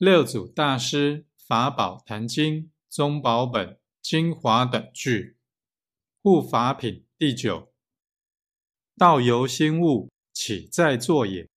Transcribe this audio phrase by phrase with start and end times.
[0.00, 5.36] 六祖大师法宝坛经宗宝本精华等句，
[6.22, 7.70] 护法品第九。
[8.96, 11.49] 道由心悟，岂在坐也。